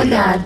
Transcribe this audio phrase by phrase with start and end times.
[0.00, 0.40] Olhar.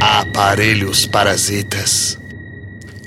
[0.00, 2.19] Aparelhos parasitas.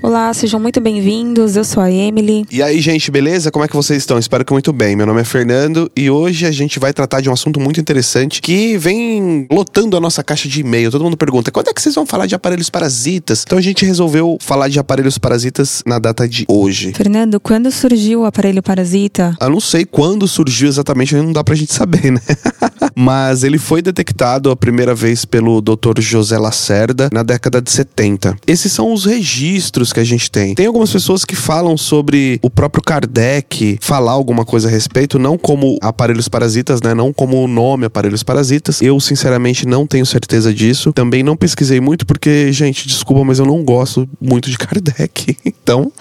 [0.03, 1.55] Olá, sejam muito bem-vindos.
[1.55, 2.43] Eu sou a Emily.
[2.51, 3.49] E aí, gente, beleza?
[3.49, 4.19] Como é que vocês estão?
[4.19, 4.97] Espero que muito bem.
[4.97, 8.41] Meu nome é Fernando e hoje a gente vai tratar de um assunto muito interessante
[8.41, 10.91] que vem lotando a nossa caixa de e-mail.
[10.91, 13.43] Todo mundo pergunta: quando é que vocês vão falar de aparelhos parasitas?
[13.45, 16.91] Então a gente resolveu falar de aparelhos parasitas na data de hoje.
[16.91, 19.37] Fernando, quando surgiu o aparelho parasita?
[19.39, 22.19] Eu não sei quando surgiu exatamente, não dá pra gente saber, né?
[22.93, 25.99] Mas ele foi detectado a primeira vez pelo Dr.
[25.99, 28.35] José Lacerda na década de 70.
[28.45, 30.55] Esses são os registros que a gente tem.
[30.55, 35.37] Tem algumas pessoas que falam sobre o próprio Kardec falar alguma coisa a respeito, não
[35.37, 36.93] como aparelhos parasitas, né?
[36.93, 38.81] Não como o nome aparelhos parasitas.
[38.81, 40.91] Eu, sinceramente, não tenho certeza disso.
[40.93, 45.37] Também não pesquisei muito porque, gente, desculpa, mas eu não gosto muito de Kardec.
[45.45, 45.91] Então,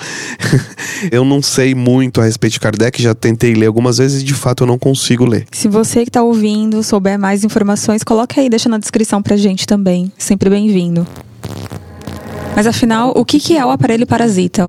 [1.10, 3.02] eu não sei muito a respeito de Kardec.
[3.02, 5.46] Já tentei ler algumas vezes e, de fato, eu não consigo ler.
[5.52, 9.66] Se você que tá ouvindo souber mais informações, coloque aí, deixa na descrição pra gente
[9.66, 10.10] também.
[10.18, 11.06] Sempre bem-vindo.
[12.54, 14.68] Mas afinal, o que é o aparelho parasita?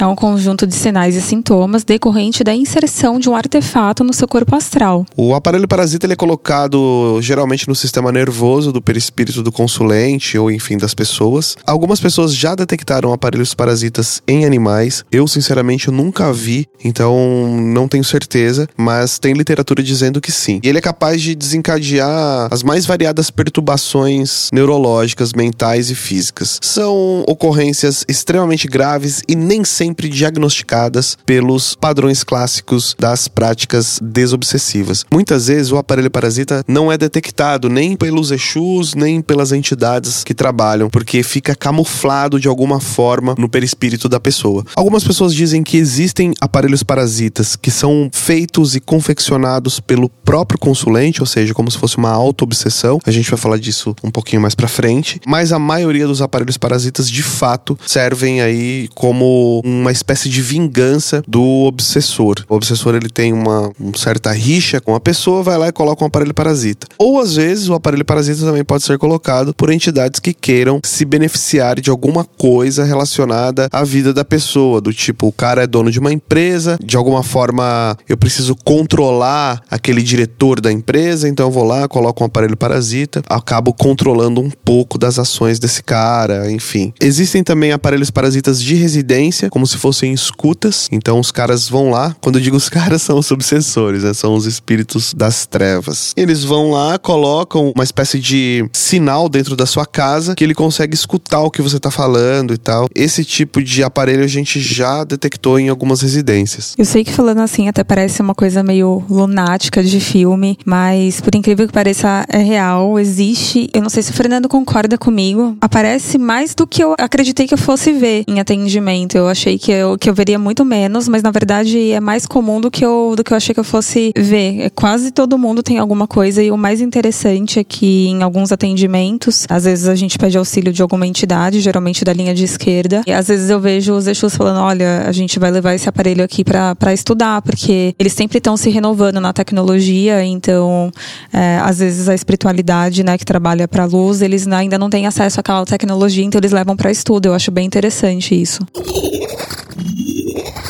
[0.00, 4.28] É um conjunto de sinais e sintomas decorrente da inserção de um artefato no seu
[4.28, 5.04] corpo astral.
[5.16, 10.52] O aparelho parasita ele é colocado geralmente no sistema nervoso do perispírito do consulente ou
[10.52, 11.56] enfim das pessoas.
[11.66, 15.04] Algumas pessoas já detectaram aparelhos parasitas em animais.
[15.10, 20.60] Eu sinceramente nunca vi, então não tenho certeza, mas tem literatura dizendo que sim.
[20.62, 26.60] E ele é capaz de desencadear as mais variadas perturbações neurológicas, mentais e físicas.
[26.62, 35.04] São ocorrências extremamente graves e nem sempre sempre diagnosticadas pelos padrões clássicos das práticas desobsessivas.
[35.10, 40.34] Muitas vezes o aparelho parasita não é detectado nem pelos Exus, nem pelas entidades que
[40.34, 44.62] trabalham, porque fica camuflado de alguma forma no perispírito da pessoa.
[44.76, 51.22] Algumas pessoas dizem que existem aparelhos parasitas que são feitos e confeccionados pelo próprio consulente,
[51.22, 52.98] ou seja, como se fosse uma auto-obsessão.
[53.06, 56.58] A gente vai falar disso um pouquinho mais para frente, mas a maioria dos aparelhos
[56.58, 62.36] parasitas de fato servem aí como um uma espécie de vingança do obsessor.
[62.48, 66.04] O obsessor ele tem uma, uma certa rixa com a pessoa, vai lá e coloca
[66.04, 66.86] um aparelho parasita.
[66.98, 71.04] Ou às vezes o aparelho parasita também pode ser colocado por entidades que queiram se
[71.04, 75.90] beneficiar de alguma coisa relacionada à vida da pessoa, do tipo o cara é dono
[75.90, 81.50] de uma empresa, de alguma forma eu preciso controlar aquele diretor da empresa, então eu
[81.50, 86.92] vou lá, coloco um aparelho parasita, acabo controlando um pouco das ações desse cara, enfim.
[87.00, 90.88] Existem também aparelhos parasitas de residência, como se fossem escutas.
[90.90, 92.16] Então os caras vão lá.
[92.20, 94.14] Quando eu digo os caras, são os obsessores, né?
[94.14, 96.12] São os espíritos das trevas.
[96.16, 100.94] Eles vão lá, colocam uma espécie de sinal dentro da sua casa que ele consegue
[100.94, 102.88] escutar o que você tá falando e tal.
[102.94, 106.74] Esse tipo de aparelho a gente já detectou em algumas residências.
[106.76, 111.34] Eu sei que falando assim até parece uma coisa meio lunática de filme, mas por
[111.34, 113.68] incrível que pareça, é real, existe.
[113.74, 115.56] Eu não sei se o Fernando concorda comigo.
[115.60, 119.16] Aparece mais do que eu acreditei que eu fosse ver em atendimento.
[119.16, 122.60] Eu achei que eu, que eu veria muito menos, mas na verdade é mais comum
[122.60, 124.60] do que eu, do que eu achei que eu fosse ver.
[124.60, 128.52] É, quase todo mundo tem alguma coisa e o mais interessante é que em alguns
[128.52, 133.02] atendimentos, às vezes a gente pede auxílio de alguma entidade, geralmente da linha de esquerda,
[133.06, 136.24] e às vezes eu vejo os Exus falando: olha, a gente vai levar esse aparelho
[136.24, 140.90] aqui para estudar, porque eles sempre estão se renovando na tecnologia, então
[141.32, 145.40] é, às vezes a espiritualidade, né, que trabalha para luz, eles ainda não têm acesso
[145.40, 147.26] àquela tecnologia, então eles levam para estudo.
[147.26, 148.60] Eu acho bem interessante isso.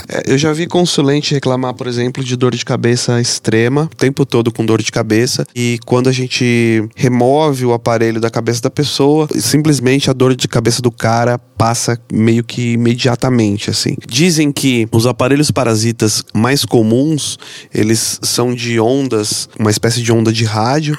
[0.09, 4.25] É, eu já vi consulente reclamar, por exemplo, de dor de cabeça extrema, o tempo
[4.25, 8.71] todo com dor de cabeça, e quando a gente remove o aparelho da cabeça da
[8.71, 13.97] pessoa, simplesmente a dor de cabeça do cara passa meio que imediatamente, assim.
[14.07, 17.39] Dizem que os aparelhos parasitas mais comuns,
[17.75, 20.97] eles são de ondas, uma espécie de onda de rádio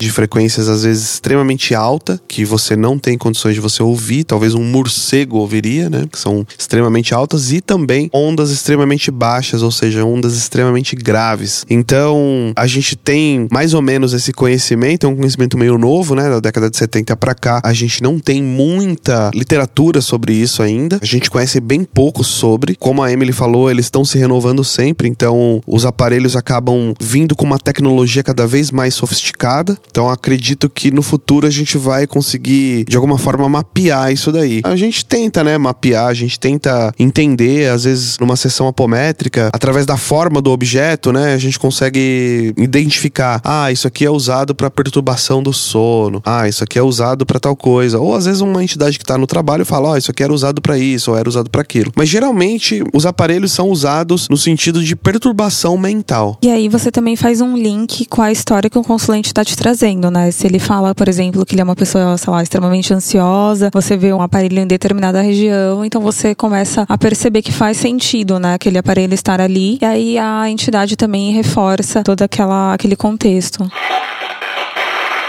[0.00, 4.54] de frequências às vezes extremamente alta, que você não tem condições de você ouvir, talvez
[4.54, 6.06] um morcego ouviria, né?
[6.10, 11.64] Que são extremamente altas e também ondas extremamente baixas, ou seja, ondas extremamente graves.
[11.68, 16.28] Então, a gente tem mais ou menos esse conhecimento, é um conhecimento meio novo, né,
[16.28, 17.60] da década de 70 para cá.
[17.64, 20.98] A gente não tem muita literatura sobre isso ainda.
[21.00, 22.74] A gente conhece bem pouco sobre.
[22.76, 27.44] Como a Emily falou, eles estão se renovando sempre, então os aparelhos acabam vindo com
[27.44, 32.84] uma tecnologia cada vez mais sofisticada Então acredito que no futuro a gente vai conseguir
[32.84, 34.60] de alguma forma mapear isso daí.
[34.64, 39.86] A gente tenta, né, mapear, a gente tenta entender, às vezes numa sessão apométrica, através
[39.86, 44.70] da forma do objeto, né, a gente consegue identificar, ah, isso aqui é usado para
[44.70, 46.20] perturbação do sono.
[46.24, 47.98] Ah, isso aqui é usado para tal coisa.
[47.98, 50.32] Ou às vezes uma entidade que tá no trabalho fala, ó, oh, isso aqui era
[50.32, 51.92] usado para isso, ou era usado para aquilo.
[51.96, 56.38] Mas geralmente os aparelhos são usados no sentido de perturbação mental.
[56.42, 59.56] E aí você também faz um link com a história que o consulente está te
[59.56, 59.73] trazendo,
[60.10, 60.30] né?
[60.30, 63.96] Se ele fala, por exemplo, que ele é uma pessoa, sei lá, extremamente ansiosa, você
[63.96, 68.54] vê um aparelho em determinada região, então você começa a perceber que faz sentido, né?
[68.54, 69.78] Aquele aparelho estar ali.
[69.80, 73.68] E aí a entidade também reforça todo aquela, aquele contexto.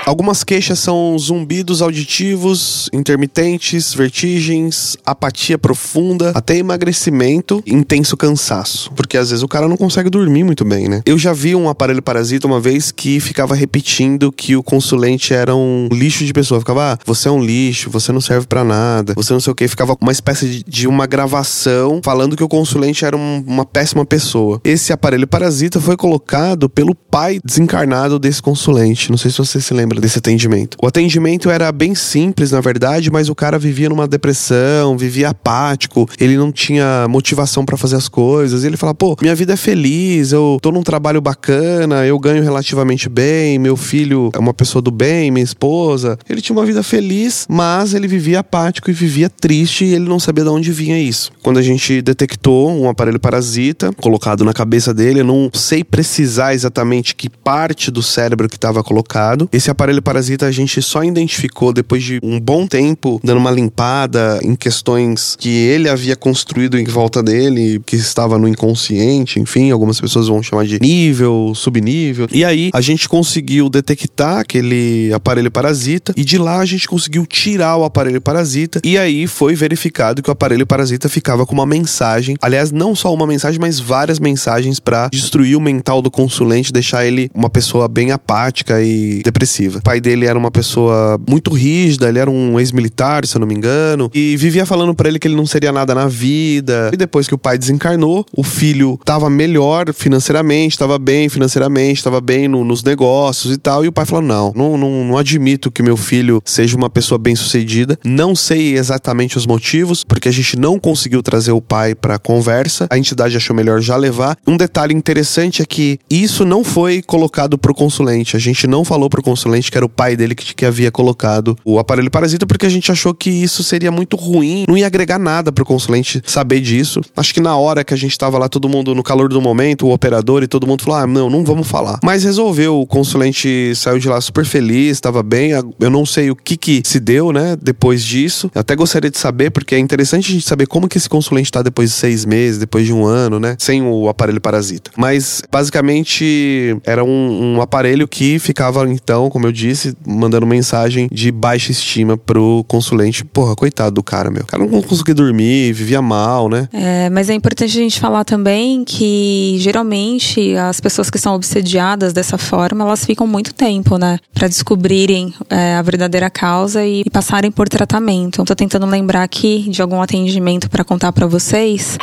[0.06, 8.92] Algumas queixas são zumbidos auditivos, intermitentes, vertigens, apatia profunda, até emagrecimento, intenso cansaço.
[8.96, 11.02] Porque às vezes o cara não consegue dormir muito bem, né?
[11.08, 15.56] Eu já vi um aparelho parasita uma vez que ficava repetindo que o consulente era
[15.56, 16.60] um lixo de pessoa.
[16.60, 19.56] Ficava, ah, você é um lixo, você não serve para nada, você não sei o
[19.56, 19.68] que.
[19.68, 24.62] Ficava uma espécie de, uma gravação falando que o consulente era um, uma péssima pessoa.
[24.64, 29.10] Esse aparelho parasita foi colocado pelo pai desencarnado desse consulente.
[29.10, 30.78] Não sei se você se lembra desse atendimento.
[30.82, 36.10] O atendimento era bem simples, na verdade, mas o cara vivia numa depressão, vivia apático,
[36.20, 38.64] ele não tinha motivação para fazer as coisas.
[38.64, 43.10] Ele fala: pô, minha vida é feliz, eu tô num trabalho bacana, eu ganho relativamente
[43.10, 46.18] bem, meu filho é uma pessoa do bem, minha esposa.
[46.30, 50.20] Ele tinha uma vida feliz, mas ele vivia apático e vivia triste e ele não
[50.20, 51.32] sabia de onde vinha isso.
[51.42, 56.54] Quando a gente detectou um aparelho parasita colocado na cabeça dele, eu não sei precisar
[56.54, 59.50] exatamente que parte do cérebro que estava colocado.
[59.52, 63.52] Esse aparelho aparelho parasita a gente só identificou depois de um bom tempo, dando uma
[63.52, 69.70] limpada em questões que ele havia construído em volta dele, que estava no inconsciente, enfim,
[69.70, 72.28] algumas pessoas vão chamar de nível, subnível.
[72.32, 77.24] E aí a gente conseguiu detectar aquele aparelho parasita e de lá a gente conseguiu
[77.28, 81.66] tirar o aparelho parasita e aí foi verificado que o aparelho parasita ficava com uma
[81.66, 86.74] mensagem, aliás, não só uma mensagem, mas várias mensagens para destruir o mental do consulente,
[86.74, 89.75] deixar ele uma pessoa bem apática e depressiva.
[89.76, 93.48] O pai dele era uma pessoa muito rígida, ele era um ex-militar, se eu não
[93.48, 96.90] me engano, e vivia falando para ele que ele não seria nada na vida.
[96.94, 102.22] E depois que o pai desencarnou, o filho tava melhor financeiramente, tava bem financeiramente, tava
[102.22, 103.84] bem no, nos negócios e tal.
[103.84, 107.18] E o pai falou: não, não, não, não admito que meu filho seja uma pessoa
[107.18, 107.98] bem-sucedida.
[108.04, 112.88] Não sei exatamente os motivos, porque a gente não conseguiu trazer o pai para conversa.
[112.90, 114.38] A entidade achou melhor já levar.
[114.48, 118.36] Um detalhe interessante é que isso não foi colocado pro consulente.
[118.36, 121.58] A gente não falou pro consulente que era o pai dele que, que havia colocado
[121.64, 125.20] o aparelho parasita, porque a gente achou que isso seria muito ruim, não ia agregar
[125.20, 127.02] nada pro consulente saber disso.
[127.16, 129.88] Acho que na hora que a gente tava lá, todo mundo no calor do momento,
[129.88, 132.00] o operador e todo mundo falou: ah, não, não vamos falar.
[132.04, 135.52] Mas resolveu, o consulente saiu de lá super feliz, estava bem.
[135.80, 138.50] Eu não sei o que que se deu, né, depois disso.
[138.54, 141.52] Eu até gostaria de saber, porque é interessante a gente saber como que esse consulente
[141.52, 144.92] tá depois de seis meses, depois de um ano, né, sem o aparelho parasita.
[144.98, 151.32] Mas, basicamente, era um, um aparelho que ficava, então, como eu disse, mandando mensagem de
[151.32, 153.24] baixa estima pro consulente.
[153.24, 154.44] Porra, coitado do cara, meu.
[154.44, 156.68] O cara não conseguia dormir, vivia mal, né?
[156.74, 162.14] É, mas é importante a gente falar também que geralmente as pessoas que são obsediadas
[162.14, 164.20] dessa forma, elas ficam muito tempo, né?
[164.34, 168.44] Pra descobrirem é, a verdadeira causa e, e, passarem por tratamento.
[168.44, 171.98] Tô tentando lembrar aqui de algum atendimento para contar para vocês.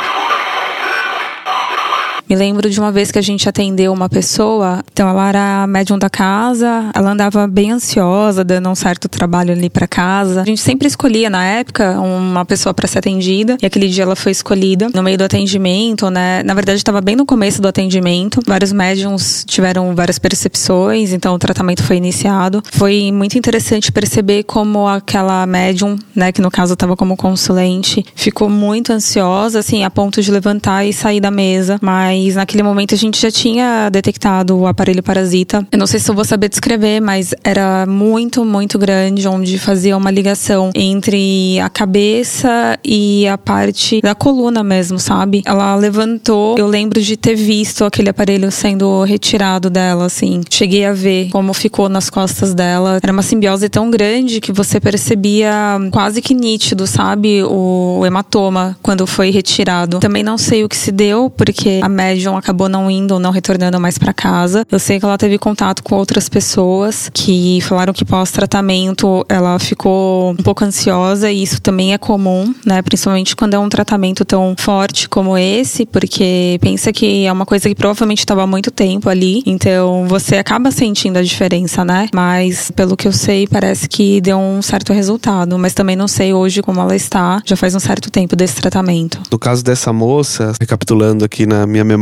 [2.33, 5.99] Me lembro de uma vez que a gente atendeu uma pessoa, então ela era médium
[5.99, 10.41] da casa, ela andava bem ansiosa, dando um certo trabalho ali para casa.
[10.41, 14.15] A gente sempre escolhia na época uma pessoa para ser atendida, e aquele dia ela
[14.15, 16.41] foi escolhida no meio do atendimento, né?
[16.41, 18.41] Na verdade, estava bem no começo do atendimento.
[18.47, 22.63] Vários médiums tiveram várias percepções, então o tratamento foi iniciado.
[22.71, 28.49] Foi muito interessante perceber como aquela médium, né, que no caso estava como consulente, ficou
[28.49, 32.95] muito ansiosa, assim, a ponto de levantar e sair da mesa, mas mas naquele momento
[32.95, 35.65] a gente já tinha detectado o aparelho parasita.
[35.71, 39.95] Eu não sei se eu vou saber descrever, mas era muito, muito grande, onde fazia
[39.95, 45.43] uma ligação entre a cabeça e a parte da coluna mesmo, sabe?
[45.45, 50.41] Ela levantou, eu lembro de ter visto aquele aparelho sendo retirado dela, assim.
[50.49, 52.99] Cheguei a ver como ficou nas costas dela.
[53.01, 55.51] Era uma simbiose tão grande que você percebia
[55.91, 57.43] quase que nítido, sabe?
[57.43, 59.99] O hematoma quando foi retirado.
[59.99, 63.79] Também não sei o que se deu, porque a médium acabou não indo, não retornando
[63.79, 64.65] mais para casa.
[64.71, 70.31] Eu sei que ela teve contato com outras pessoas que falaram que pós-tratamento ela ficou
[70.31, 72.81] um pouco ansiosa e isso também é comum, né?
[72.81, 77.67] Principalmente quando é um tratamento tão forte como esse, porque pensa que é uma coisa
[77.67, 82.07] que provavelmente estava há muito tempo ali, então você acaba sentindo a diferença, né?
[82.13, 86.33] Mas pelo que eu sei, parece que deu um certo resultado, mas também não sei
[86.33, 87.41] hoje como ela está.
[87.45, 89.19] Já faz um certo tempo desse tratamento.
[89.31, 91.92] No caso dessa moça, recapitulando aqui na minha memória,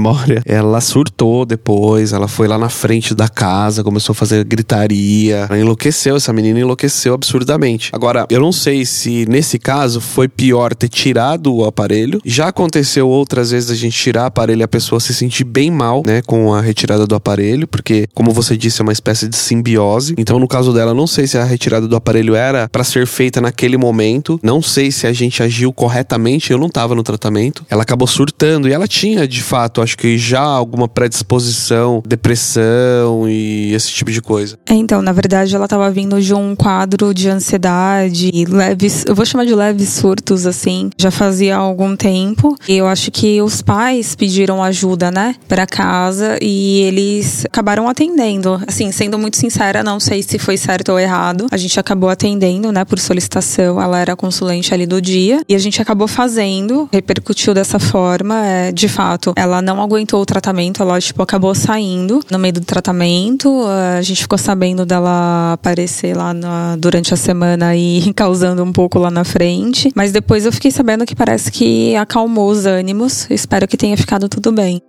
[0.46, 5.60] ela surtou depois, ela foi lá na frente da casa, começou a fazer gritaria, ela
[5.60, 7.90] enlouqueceu, essa menina enlouqueceu absurdamente.
[7.94, 12.22] Agora, eu não sei se nesse caso foi pior ter tirado o aparelho.
[12.26, 15.72] Já aconteceu outras vezes a gente tirar o aparelho e a pessoa se sentir bem
[15.72, 19.36] mal, né, com a retirada do aparelho, porque como você disse, é uma espécie de
[19.36, 20.16] simbiose.
[20.18, 23.42] Então, no caso dela, não sei se a retirada do aparelho era para ser feita
[23.42, 24.40] naquele momento.
[24.44, 27.66] Não sei se a gente agiu corretamente, eu não tava no tratamento.
[27.70, 33.74] Ela acabou surtando e ela tinha, de fato, acho que já alguma predisposição, depressão e
[33.74, 34.58] esse tipo de coisa.
[34.68, 39.26] É, então, na verdade, ela tava vindo de um quadro de ansiedade, leves, eu vou
[39.26, 42.56] chamar de leves surtos, assim, já fazia algum tempo.
[42.68, 48.62] E eu acho que os pais pediram ajuda, né, para casa e eles acabaram atendendo.
[48.68, 51.48] Assim, sendo muito sincera, não sei se foi certo ou errado.
[51.52, 53.82] A gente acabou atendendo, né, por solicitação.
[53.82, 58.46] Ela era consulente ali do dia e a gente acabou fazendo, repercutiu dessa forma.
[58.46, 62.62] É, de fato, ela não aguentou o tratamento, ela tipo acabou saindo no meio do
[62.62, 63.64] tratamento.
[63.98, 68.98] A gente ficou sabendo dela aparecer lá na, durante a semana e causando um pouco
[68.98, 73.30] lá na frente, mas depois eu fiquei sabendo que parece que acalmou os ânimos.
[73.30, 74.82] Espero que tenha ficado tudo bem.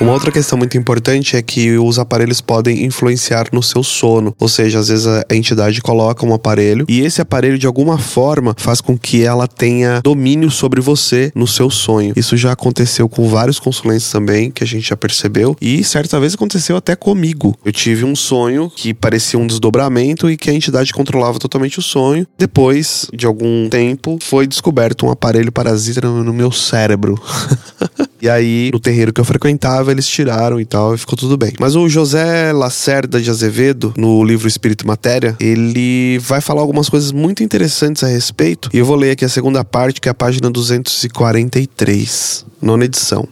[0.00, 4.48] Uma outra questão muito importante é que os aparelhos podem influenciar no seu sono, ou
[4.48, 8.80] seja, às vezes a entidade coloca um aparelho e esse aparelho de alguma forma faz
[8.80, 12.12] com que ela tenha domínio sobre você no seu sonho.
[12.14, 16.34] Isso já aconteceu com vários consulentes também, que a gente já percebeu, e certa vez
[16.34, 17.58] aconteceu até comigo.
[17.64, 21.82] Eu tive um sonho que parecia um desdobramento e que a entidade controlava totalmente o
[21.82, 22.24] sonho.
[22.38, 27.20] Depois de algum tempo, foi descoberto um aparelho parasita no meu cérebro.
[28.20, 31.52] e aí, no terreiro que eu frequentava, eles tiraram e tal, e ficou tudo bem.
[31.58, 37.12] Mas o José Lacerda de Azevedo, no livro Espírito Matéria, ele vai falar algumas coisas
[37.12, 38.68] muito interessantes a respeito.
[38.72, 43.28] E eu vou ler aqui a segunda parte, que é a página 243, nona edição.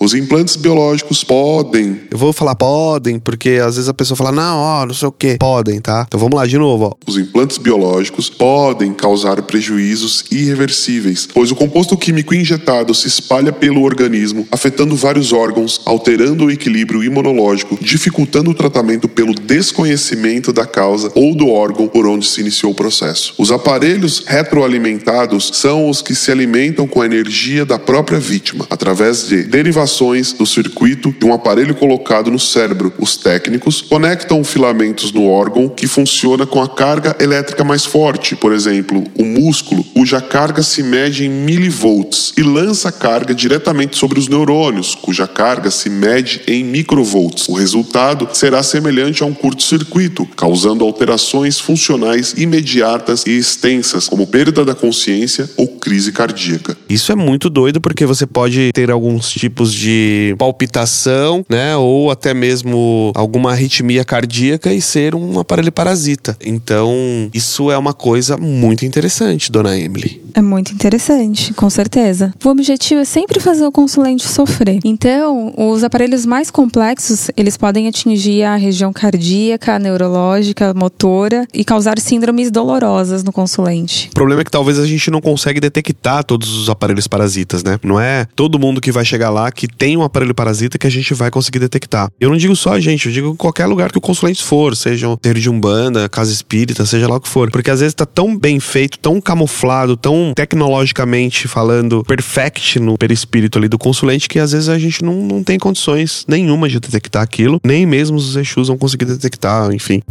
[0.00, 2.02] Os implantes biológicos podem.
[2.08, 5.12] Eu vou falar podem, porque às vezes a pessoa fala, não, ó, não sei o
[5.12, 5.36] que.
[5.38, 6.04] Podem, tá?
[6.06, 6.94] Então vamos lá de novo, ó.
[7.04, 13.82] Os implantes biológicos podem causar prejuízos irreversíveis, pois o composto químico injetado se espalha pelo
[13.82, 21.10] organismo, afetando vários órgãos, alterando o equilíbrio imunológico, dificultando o tratamento pelo desconhecimento da causa
[21.16, 23.34] ou do órgão por onde se iniciou o processo.
[23.36, 29.26] Os aparelhos retroalimentados são os que se alimentam com a energia da própria vítima, através
[29.26, 29.87] de derivações
[30.36, 32.92] do circuito de um aparelho colocado no cérebro.
[32.98, 38.52] Os técnicos conectam filamentos no órgão que funciona com a carga elétrica mais forte, por
[38.52, 44.28] exemplo, o músculo, cuja carga se mede em milivolts, e lança carga diretamente sobre os
[44.28, 47.48] neurônios, cuja carga se mede em microvolts.
[47.48, 54.64] O resultado será semelhante a um curto-circuito, causando alterações funcionais imediatas e extensas, como perda
[54.64, 56.76] da consciência ou crise cardíaca.
[56.88, 61.76] Isso é muito doido porque você pode ter alguns tipos de palpitação, né?
[61.76, 66.36] Ou até mesmo alguma arritmia cardíaca e ser um aparelho parasita.
[66.44, 70.20] Então, isso é uma coisa muito interessante, dona Emily.
[70.38, 72.32] É muito interessante, com certeza.
[72.44, 74.78] O objetivo é sempre fazer o consulente sofrer.
[74.84, 81.98] Então, os aparelhos mais complexos, eles podem atingir a região cardíaca, neurológica, motora e causar
[81.98, 84.10] síndromes dolorosas no consulente.
[84.12, 87.76] O problema é que talvez a gente não consegue detectar todos os aparelhos parasitas, né?
[87.82, 90.90] Não é todo mundo que vai chegar lá que tem um aparelho parasita que a
[90.90, 92.08] gente vai conseguir detectar.
[92.20, 95.08] Eu não digo só a gente, eu digo qualquer lugar que o consulente for, seja
[95.08, 97.50] um terreiro de umbanda, casa espírita, seja lá o que for.
[97.50, 103.58] Porque às vezes tá tão bem feito, tão camuflado, tão tecnologicamente falando perfect no perispírito
[103.58, 107.22] ali do consulente que às vezes a gente não, não tem condições nenhuma de detectar
[107.22, 110.02] aquilo, nem mesmo os Exus vão conseguir detectar, enfim.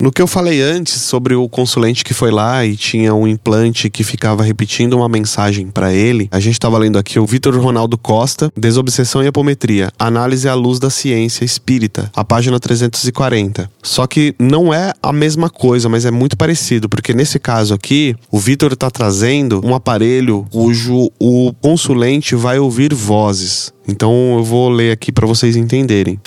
[0.00, 3.90] No que eu falei antes sobre o consulente que foi lá e tinha um implante
[3.90, 7.98] que ficava repetindo uma mensagem para ele, a gente estava lendo aqui o Vitor Ronaldo
[7.98, 13.70] Costa, Desobsessão e Apometria, Análise à Luz da Ciência Espírita, a página 340.
[13.82, 18.16] Só que não é a mesma coisa, mas é muito parecido, porque nesse caso aqui,
[18.30, 23.72] o Vitor está trazendo um aparelho cujo o consulente vai ouvir vozes.
[23.88, 26.20] Então eu vou ler aqui para vocês entenderem.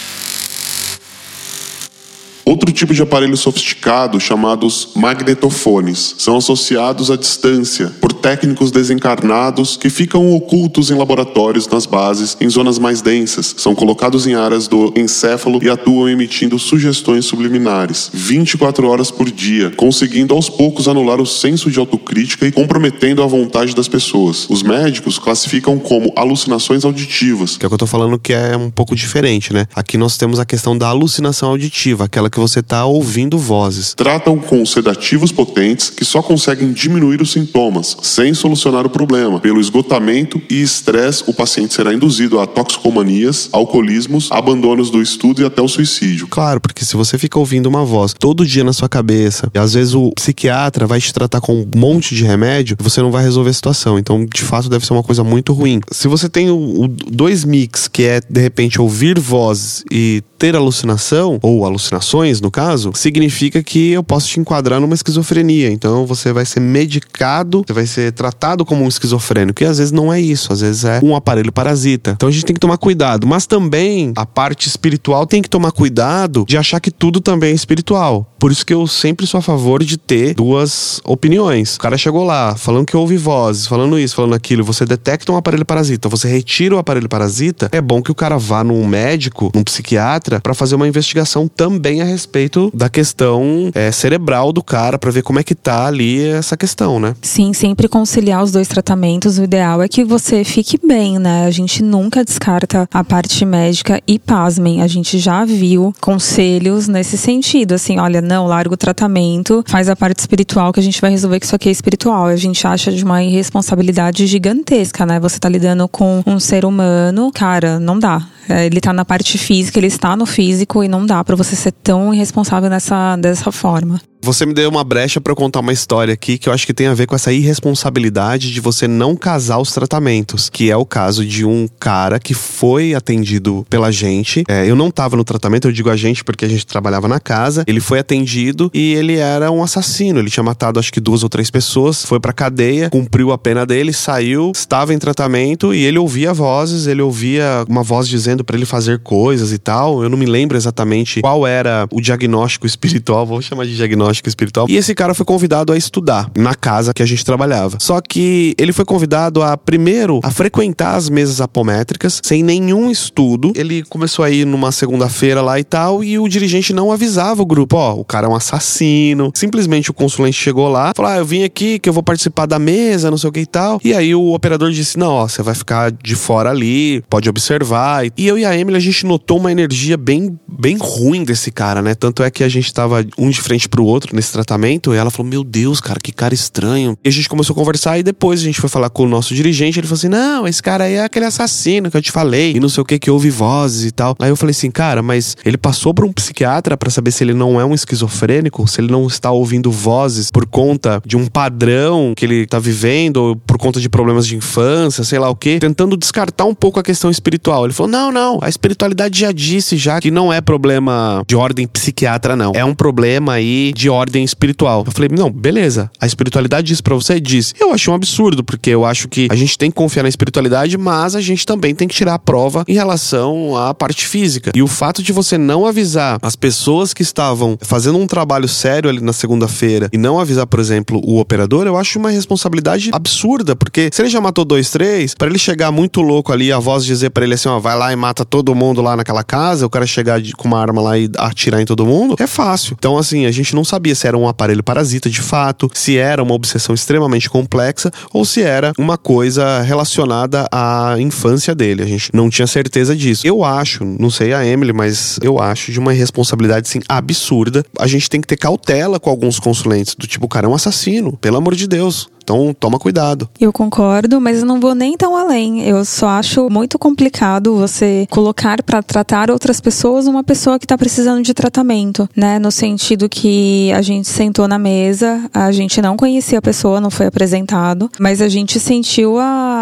[2.53, 9.89] Outro tipo de aparelho sofisticado, chamados magnetofones, são associados à distância, portanto técnicos desencarnados que
[9.89, 13.53] ficam ocultos em laboratórios nas bases em zonas mais densas.
[13.57, 19.71] São colocados em áreas do encéfalo e atuam emitindo sugestões subliminares 24 horas por dia,
[19.71, 24.47] conseguindo aos poucos anular o senso de autocrítica e comprometendo a vontade das pessoas.
[24.49, 27.57] Os médicos classificam como alucinações auditivas.
[27.57, 29.67] Que é o que eu tô falando que é um pouco diferente, né?
[29.75, 33.93] Aqui nós temos a questão da alucinação auditiva, aquela que você tá ouvindo vozes.
[33.93, 39.39] Tratam com sedativos potentes que só conseguem diminuir os sintomas, sem solucionar o problema.
[39.39, 45.45] Pelo esgotamento e estresse, o paciente será induzido a toxicomanias, alcoolismos, abandonos do estudo e
[45.45, 46.27] até o suicídio.
[46.27, 49.73] Claro, porque se você fica ouvindo uma voz todo dia na sua cabeça, e às
[49.73, 53.51] vezes o psiquiatra vai te tratar com um monte de remédio, você não vai resolver
[53.51, 53.97] a situação.
[53.97, 55.79] Então, de fato, deve ser uma coisa muito ruim.
[55.91, 60.55] Se você tem o, o dois mix, que é de repente ouvir vozes e ter
[60.57, 65.71] alucinação, ou alucinações no caso, significa que eu posso te enquadrar numa esquizofrenia.
[65.71, 69.63] Então você vai ser medicado, você vai ser tratado como um esquizofrênico.
[69.63, 72.11] E às vezes não é isso, às vezes é um aparelho parasita.
[72.11, 73.27] Então a gente tem que tomar cuidado.
[73.27, 77.55] Mas também a parte espiritual tem que tomar cuidado de achar que tudo também é
[77.55, 78.27] espiritual.
[78.39, 81.77] Por isso que eu sempre sou a favor de ter duas opiniões.
[81.77, 85.37] O cara chegou lá, falando que ouve vozes, falando isso, falando aquilo, você detecta um
[85.37, 89.49] aparelho parasita, você retira o aparelho parasita, é bom que o cara vá num médico,
[89.55, 94.97] num psiquiatra, para fazer uma investigação também a respeito da questão é, cerebral do cara,
[94.97, 97.15] para ver como é que tá ali essa questão, né?
[97.21, 99.37] Sim, sempre conciliar os dois tratamentos.
[99.37, 101.45] O ideal é que você fique bem, né?
[101.45, 107.17] A gente nunca descarta a parte médica e pasmem, a gente já viu conselhos nesse
[107.17, 111.11] sentido, assim, olha, não, larga o tratamento, faz a parte espiritual que a gente vai
[111.11, 112.25] resolver que isso aqui é espiritual.
[112.25, 115.19] A gente acha de uma irresponsabilidade gigantesca, né?
[115.19, 118.25] Você tá lidando com um ser humano, cara, não dá.
[118.49, 121.55] É, ele tá na parte física, ele está no físico e não dá para você
[121.55, 124.01] ser tão irresponsável nessa, dessa forma.
[124.23, 126.87] Você me deu uma brecha para contar uma história aqui que eu acho que tem
[126.87, 131.25] a ver com essa irresponsabilidade de você não casar os tratamentos, que é o caso
[131.25, 134.45] de um cara que foi atendido pela gente.
[134.47, 137.19] É, eu não tava no tratamento, eu digo a gente porque a gente trabalhava na
[137.19, 137.65] casa.
[137.67, 140.19] Ele foi atendido e ele era um assassino.
[140.19, 143.65] Ele tinha matado acho que duas ou três pessoas, foi pra cadeia, cumpriu a pena
[143.65, 148.55] dele, saiu, estava em tratamento e ele ouvia vozes, ele ouvia uma voz dizendo para
[148.55, 150.01] ele fazer coisas e tal.
[150.01, 154.67] Eu não me lembro exatamente qual era o diagnóstico espiritual, vou chamar de diagnóstico espiritual.
[154.69, 157.77] E esse cara foi convidado a estudar na casa que a gente trabalhava.
[157.79, 163.51] Só que ele foi convidado a, primeiro, a frequentar as mesas apométricas sem nenhum estudo.
[163.55, 167.45] Ele começou a ir numa segunda-feira lá e tal, e o dirigente não avisava o
[167.45, 169.31] grupo: ó, oh, o cara é um assassino.
[169.35, 172.59] Simplesmente o consulente chegou lá, falou: ah, eu vim aqui que eu vou participar da
[172.59, 173.79] mesa, não sei o que e tal.
[173.83, 178.05] E aí o operador disse: não, ó, você vai ficar de fora ali, pode observar.
[178.17, 181.81] E eu e a Emily, a gente notou uma energia bem, bem ruim desse cara,
[181.81, 181.95] né?
[181.95, 184.93] Tanto é que a gente tava um de frente pro outro outro nesse tratamento.
[184.93, 186.97] E ela falou: Meu Deus, cara, que cara estranho.
[187.03, 187.97] E a gente começou a conversar.
[187.97, 189.79] E depois a gente foi falar com o nosso dirigente.
[189.79, 192.53] Ele falou assim: Não, esse cara aí é aquele assassino que eu te falei.
[192.55, 194.15] E não sei o que, que ouve vozes e tal.
[194.19, 197.33] Aí eu falei assim: Cara, mas ele passou por um psiquiatra para saber se ele
[197.33, 202.13] não é um esquizofrênico, se ele não está ouvindo vozes por conta de um padrão
[202.15, 205.59] que ele tá vivendo, ou por conta de problemas de infância, sei lá o que,
[205.59, 207.65] tentando descartar um pouco a questão espiritual.
[207.65, 211.67] Ele falou: Não, não, a espiritualidade já disse já que não é problema de ordem
[211.67, 212.51] psiquiatra, não.
[212.55, 214.83] É um problema aí de ordem espiritual.
[214.85, 215.89] Eu falei, não, beleza.
[215.99, 217.19] A espiritualidade diz para você?
[217.19, 217.53] Diz.
[217.59, 220.77] Eu achei um absurdo, porque eu acho que a gente tem que confiar na espiritualidade,
[220.77, 224.51] mas a gente também tem que tirar a prova em relação à parte física.
[224.55, 228.89] E o fato de você não avisar as pessoas que estavam fazendo um trabalho sério
[228.89, 233.55] ali na segunda-feira e não avisar, por exemplo, o operador, eu acho uma responsabilidade absurda,
[233.55, 236.85] porque se ele já matou dois, três, para ele chegar muito louco ali, a voz
[236.85, 239.69] dizer para ele assim, ó, vai lá e mata todo mundo lá naquela casa, o
[239.69, 242.75] cara chegar com uma arma lá e atirar em todo mundo, é fácil.
[242.77, 246.23] Então, assim, a gente não sabia se era um aparelho parasita de fato, se era
[246.23, 251.83] uma obsessão extremamente complexa ou se era uma coisa relacionada à infância dele.
[251.83, 253.27] A gente não tinha certeza disso.
[253.27, 257.65] Eu acho, não sei a Emily, mas eu acho de uma irresponsabilidade assim absurda.
[257.77, 260.55] A gente tem que ter cautela com alguns consulentes, do tipo, o cara é um
[260.55, 262.07] assassino, pelo amor de Deus.
[262.23, 263.29] Então, toma cuidado.
[263.39, 265.67] Eu concordo, mas eu não vou nem tão além.
[265.67, 270.77] Eu só acho muito complicado você colocar para tratar outras pessoas uma pessoa que está
[270.77, 272.39] precisando de tratamento, né?
[272.39, 276.89] No sentido que a gente sentou na mesa, a gente não conhecia a pessoa, não
[276.89, 279.52] foi apresentado, mas a gente sentiu a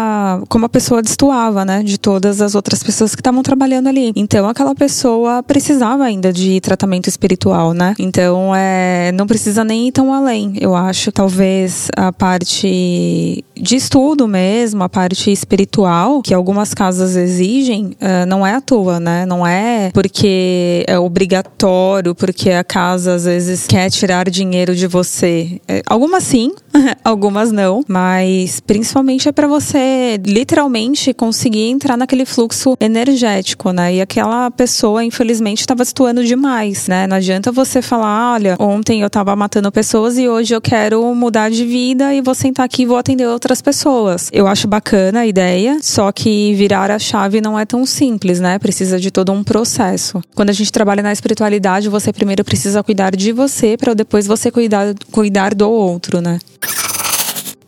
[0.48, 1.82] como a pessoa destoava, né?
[1.82, 4.12] De todas as outras pessoas que estavam trabalhando ali.
[4.16, 7.94] Então, aquela pessoa precisava ainda de tratamento espiritual, né?
[7.98, 10.54] Então, é, não precisa nem ir tão além.
[10.60, 17.96] Eu acho, talvez, a parte de estudo mesmo, a parte espiritual, que algumas casas exigem,
[18.00, 19.24] uh, não é à toa, né?
[19.26, 25.60] Não é porque é obrigatório, porque a casa às vezes quer tirar dinheiro de você.
[25.68, 26.52] É, algumas sim,
[27.04, 29.82] algumas não, mas principalmente é para você
[30.24, 33.94] literalmente conseguir entrar naquele fluxo energético, né?
[33.94, 37.06] E aquela pessoa, infelizmente, estava situando demais, né?
[37.06, 41.50] Não adianta você falar, olha, ontem eu estava matando pessoas e hoje eu quero mudar
[41.50, 44.28] de vida e vou sentar aqui e vou atender outras pessoas.
[44.32, 48.58] Eu acho bacana a ideia, só que virar a chave não é tão simples, né?
[48.58, 50.22] Precisa de todo um processo.
[50.34, 54.50] Quando a gente trabalha na espiritualidade, você primeiro precisa cuidar de você para depois você
[54.50, 56.38] cuidar, cuidar do outro, né?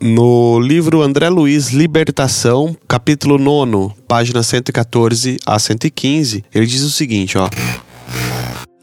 [0.06, 7.38] No livro André Luiz Libertação, capítulo 9, página 114 a 115, ele diz o seguinte,
[7.38, 7.48] ó: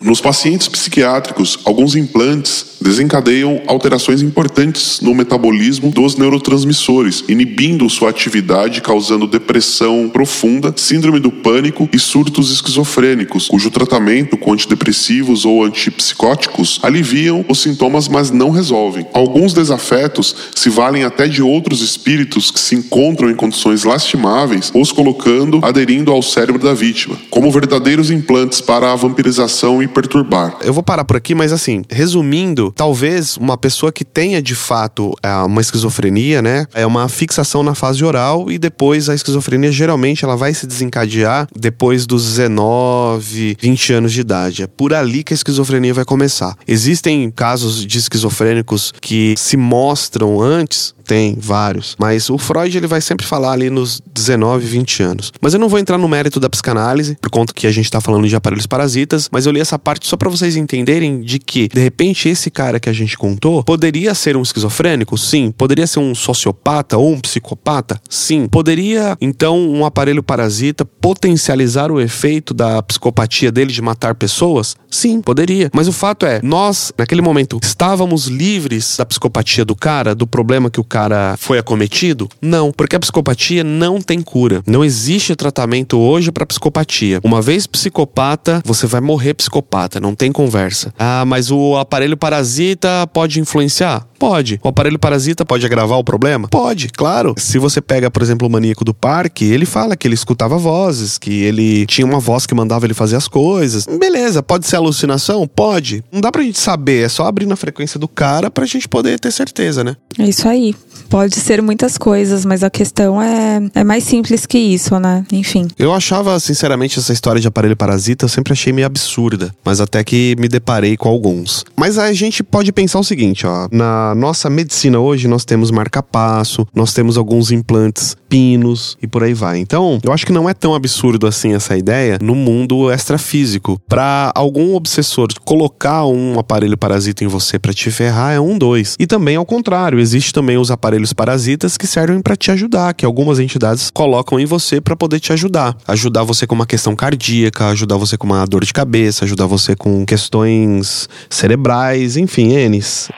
[0.02, 8.82] nos pacientes psiquiátricos, alguns implantes desencadeiam alterações importantes no metabolismo dos neurotransmissores, inibindo sua atividade,
[8.82, 16.80] causando depressão profunda, síndrome do pânico e surtos esquizofrênicos, cujo tratamento com antidepressivos ou antipsicóticos
[16.82, 19.06] aliviam os sintomas, mas não resolvem.
[19.14, 24.92] Alguns desafetos se valem até de outros espíritos que se encontram em condições lastimáveis, os
[24.92, 30.58] colocando aderindo ao cérebro da vítima, como verdadeiros implantes para a vampirização e perturbar.
[30.62, 35.14] Eu vou parar por aqui, mas assim, resumindo, talvez uma pessoa que tenha de fato
[35.22, 40.24] é, uma esquizofrenia, né, é uma fixação na fase oral e depois a esquizofrenia geralmente
[40.24, 44.64] ela vai se desencadear depois dos 19, 20 anos de idade.
[44.64, 46.56] É por ali que a esquizofrenia vai começar.
[46.68, 51.94] Existem casos de esquizofrênicos que se mostram antes tem vários.
[52.00, 55.34] Mas o Freud ele vai sempre falar ali nos 19, 20 anos.
[55.42, 58.00] Mas eu não vou entrar no mérito da psicanálise, por conta que a gente tá
[58.00, 61.68] falando de aparelhos parasitas, mas eu li essa parte só para vocês entenderem de que,
[61.68, 65.18] de repente, esse cara que a gente contou poderia ser um esquizofrênico?
[65.18, 65.52] Sim.
[65.52, 68.00] Poderia ser um sociopata ou um psicopata?
[68.10, 68.48] Sim.
[68.48, 74.78] Poderia, então, um aparelho parasita potencializar o efeito da psicopatia dele de matar pessoas?
[74.90, 75.70] Sim, poderia.
[75.74, 80.70] Mas o fato é, nós, naquele momento, estávamos livres da psicopatia do cara, do problema
[80.70, 82.30] que o cara cara foi acometido?
[82.40, 84.62] Não, porque a psicopatia não tem cura.
[84.68, 87.20] Não existe tratamento hoje para psicopatia.
[87.24, 90.94] Uma vez psicopata, você vai morrer psicopata, não tem conversa.
[91.00, 94.06] Ah, mas o aparelho parasita pode influenciar?
[94.20, 94.60] Pode.
[94.64, 96.48] O aparelho parasita pode agravar o problema?
[96.48, 97.34] Pode, claro.
[97.38, 101.18] Se você pega, por exemplo, o maníaco do parque, ele fala que ele escutava vozes,
[101.18, 103.88] que ele tinha uma voz que mandava ele fazer as coisas.
[103.88, 105.48] Beleza, pode ser alucinação?
[105.48, 106.04] Pode.
[106.12, 109.20] Não dá pra gente saber, é só abrir na frequência do cara pra gente poder
[109.20, 109.96] ter certeza, né?
[110.20, 110.76] É isso aí.
[111.10, 115.26] Pode ser muitas coisas, mas a questão é, é mais simples que isso, né?
[115.32, 115.68] Enfim.
[115.78, 119.54] Eu achava, sinceramente, essa história de aparelho parasita, eu sempre achei meio absurda.
[119.64, 121.66] Mas até que me deparei com alguns.
[121.76, 123.68] Mas a gente pode pensar o seguinte, ó.
[123.72, 129.34] Na nossa medicina hoje, nós temos marca-passo, nós temos alguns implantes pinos e por aí
[129.34, 129.60] vai.
[129.60, 133.78] Então, eu acho que não é tão absurdo assim essa ideia no mundo extrafísico.
[133.90, 138.96] Para algum obsessor colocar um aparelho parasita em você para te ferrar é um, dois.
[138.98, 143.06] E também ao contrário, existe também os aparelhos parasitas que servem para te ajudar, que
[143.06, 145.76] algumas entidades colocam em você para poder te ajudar.
[145.88, 149.76] Ajudar você com uma questão cardíaca, ajudar você com uma dor de cabeça, ajudar você
[149.76, 153.10] com questões cerebrais, enfim, Enes.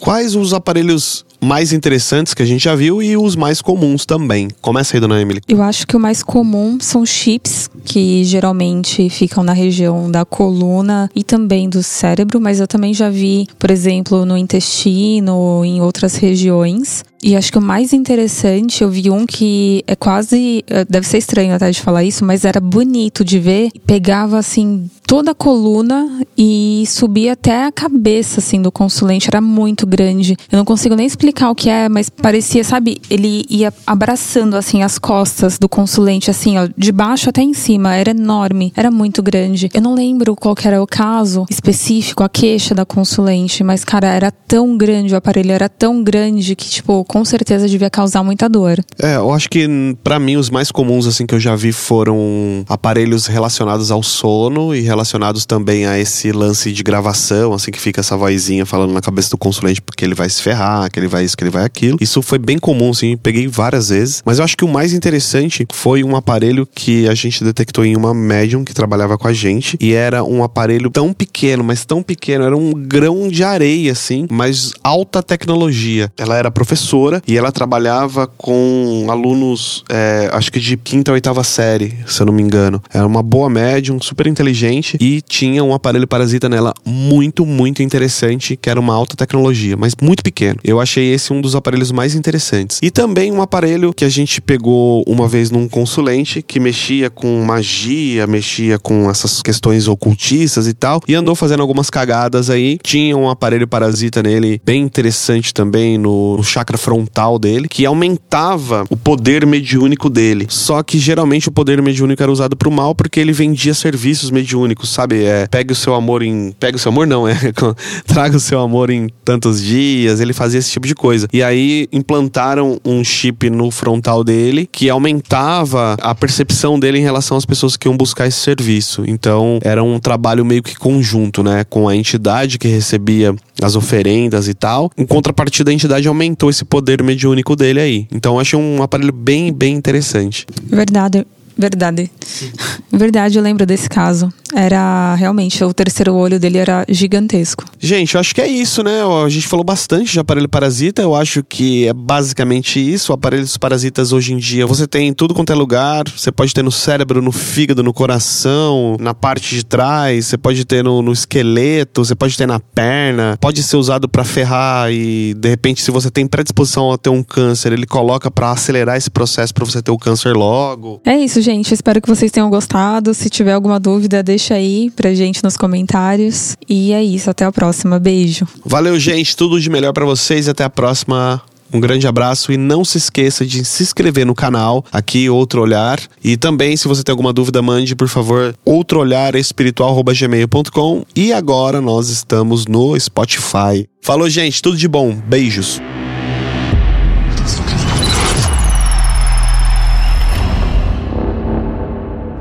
[0.00, 4.48] Quais os aparelhos mais interessantes que a gente já viu e os mais comuns também.
[4.60, 5.40] Começa aí, dona Emily.
[5.46, 11.10] Eu acho que o mais comum são chips, que geralmente ficam na região da coluna
[11.14, 16.16] e também do cérebro, mas eu também já vi, por exemplo, no intestino, em outras
[16.16, 17.04] regiões.
[17.22, 20.62] E acho que o mais interessante, eu vi um que é quase.
[20.68, 23.70] Eh, deve ser estranho até de falar isso, mas era bonito de ver.
[23.86, 29.28] Pegava assim toda a coluna e subia até a cabeça assim do consulente.
[29.28, 30.36] Era muito grande.
[30.50, 33.00] Eu não consigo nem explicar o que é, mas parecia, sabe?
[33.10, 37.94] Ele ia abraçando assim as costas do consulente, assim, ó, de baixo até em cima.
[37.94, 39.68] Era enorme, era muito grande.
[39.72, 44.30] Eu não lembro qual era o caso específico, a queixa da consulente, mas cara, era
[44.30, 48.78] tão grande, o aparelho era tão grande que, tipo, com certeza devia causar muita dor.
[49.00, 49.68] É, eu acho que
[50.02, 54.74] para mim os mais comuns assim que eu já vi foram aparelhos relacionados ao sono
[54.74, 59.00] e relacionados também a esse lance de gravação, assim que fica essa vozinha falando na
[59.00, 61.64] cabeça do consulente porque ele vai se ferrar, que ele vai isso, que ele vai
[61.64, 61.98] aquilo.
[62.00, 64.22] Isso foi bem comum, assim, peguei várias vezes.
[64.24, 67.96] Mas eu acho que o mais interessante foi um aparelho que a gente detectou em
[67.96, 72.02] uma médium que trabalhava com a gente e era um aparelho tão pequeno, mas tão
[72.02, 76.10] pequeno, era um grão de areia, assim, mas alta tecnologia.
[76.16, 81.42] Ela era professora e ela trabalhava com alunos, é, acho que de quinta ou oitava
[81.42, 82.80] série, se eu não me engano.
[82.92, 88.56] Era uma boa médium, super inteligente e tinha um aparelho parasita nela muito, muito interessante,
[88.56, 90.58] que era uma alta tecnologia, mas muito pequeno.
[90.62, 92.78] Eu achei esse um dos aparelhos mais interessantes.
[92.82, 97.42] E também um aparelho que a gente pegou uma vez num consulente que mexia com
[97.44, 102.78] magia, mexia com essas questões ocultistas e tal, e andou fazendo algumas cagadas aí.
[102.82, 108.84] Tinha um aparelho parasita nele bem interessante também no, no chakra frontal dele, que aumentava
[108.90, 110.46] o poder mediúnico dele.
[110.48, 114.73] Só que geralmente o poder mediúnico era usado pro mal porque ele vendia serviços mediúnicos,
[114.82, 115.24] sabe?
[115.24, 116.52] É, pegue o seu amor em.
[116.58, 117.34] Pega o seu amor, não, é.
[118.06, 120.20] Traga o seu amor em tantos dias.
[120.20, 121.28] Ele fazia esse tipo de coisa.
[121.32, 127.36] E aí implantaram um chip no frontal dele que aumentava a percepção dele em relação
[127.36, 129.04] às pessoas que iam buscar esse serviço.
[129.06, 131.64] Então era um trabalho meio que conjunto, né?
[131.64, 134.90] Com a entidade que recebia as oferendas e tal.
[134.96, 138.06] Em contrapartida, a entidade aumentou esse poder mediúnico dele aí.
[138.12, 140.46] Então eu achei um aparelho bem, bem interessante.
[140.62, 141.26] Verdade.
[141.56, 142.10] Verdade.
[142.24, 142.50] Sim.
[142.92, 144.32] Verdade, eu lembro desse caso.
[144.54, 147.64] Era realmente, o terceiro olho dele era gigantesco.
[147.78, 149.02] Gente, eu acho que é isso, né?
[149.24, 151.02] A gente falou bastante de aparelho parasita.
[151.02, 153.12] Eu acho que é basicamente isso.
[153.12, 156.04] Aparelhos parasitas hoje em dia você tem em tudo quanto é lugar.
[156.08, 160.26] Você pode ter no cérebro, no fígado, no coração, na parte de trás.
[160.26, 162.04] Você pode ter no, no esqueleto.
[162.04, 163.36] Você pode ter na perna.
[163.40, 167.22] Pode ser usado para ferrar e de repente, se você tem predisposição a ter um
[167.22, 171.00] câncer, ele coloca para acelerar esse processo para você ter o câncer logo.
[171.04, 171.72] É isso, gente.
[171.72, 173.14] Espero que vocês tenham gostado.
[173.14, 176.56] Se tiver alguma dúvida, deixa aí pra gente nos comentários.
[176.68, 177.30] E é isso.
[177.30, 177.98] Até a próxima.
[177.98, 178.48] Beijo.
[178.64, 179.36] Valeu, gente.
[179.36, 180.48] Tudo de melhor para vocês.
[180.48, 181.40] Até a próxima.
[181.72, 185.98] Um grande abraço e não se esqueça de se inscrever no canal, aqui Outro Olhar.
[186.22, 191.04] E também, se você tem alguma dúvida, mande, por favor, outroolharespiritual.gmail.com.
[191.16, 193.88] E agora nós estamos no Spotify.
[194.00, 195.20] Falou, gente, tudo de bom.
[195.26, 195.80] Beijos.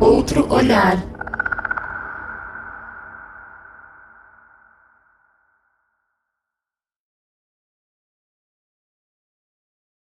[0.03, 1.12] Outro olhar.